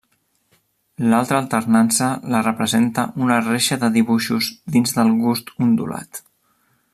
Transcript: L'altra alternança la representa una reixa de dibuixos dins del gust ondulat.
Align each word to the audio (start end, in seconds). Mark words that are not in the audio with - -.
L'altra 1.09 1.37
alternança 1.41 2.07
la 2.35 2.41
representa 2.47 3.03
una 3.27 3.37
reixa 3.43 3.77
de 3.85 3.91
dibuixos 3.99 4.49
dins 4.77 4.97
del 4.97 5.13
gust 5.27 5.53
ondulat. 5.67 6.23